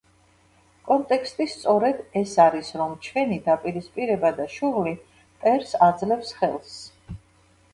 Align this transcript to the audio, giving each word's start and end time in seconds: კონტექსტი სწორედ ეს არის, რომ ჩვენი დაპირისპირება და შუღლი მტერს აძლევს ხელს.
კონტექსტი 0.85 1.45
სწორედ 1.55 1.99
ეს 2.21 2.33
არის, 2.45 2.71
რომ 2.81 2.95
ჩვენი 3.09 3.37
დაპირისპირება 3.49 4.33
და 4.41 4.49
შუღლი 4.55 4.95
მტერს 4.99 5.77
აძლევს 5.91 6.33
ხელს. 6.41 6.75